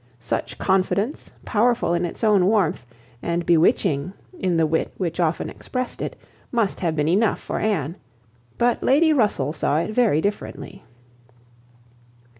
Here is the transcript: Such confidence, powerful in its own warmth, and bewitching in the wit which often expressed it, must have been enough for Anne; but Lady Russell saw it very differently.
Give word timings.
Such 0.17 0.57
confidence, 0.57 1.29
powerful 1.45 1.93
in 1.93 2.05
its 2.05 2.23
own 2.23 2.47
warmth, 2.47 2.87
and 3.21 3.45
bewitching 3.45 4.13
in 4.39 4.57
the 4.57 4.65
wit 4.65 4.91
which 4.97 5.19
often 5.19 5.47
expressed 5.47 6.01
it, 6.01 6.15
must 6.51 6.79
have 6.79 6.95
been 6.95 7.07
enough 7.07 7.39
for 7.39 7.59
Anne; 7.59 7.97
but 8.57 8.81
Lady 8.81 9.13
Russell 9.13 9.53
saw 9.53 9.77
it 9.77 9.91
very 9.93 10.19
differently. 10.19 10.83